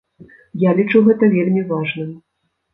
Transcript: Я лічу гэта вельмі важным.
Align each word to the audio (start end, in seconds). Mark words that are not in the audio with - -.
Я 0.63 0.71
лічу 0.79 1.03
гэта 1.11 1.31
вельмі 1.37 1.61
важным. 1.75 2.11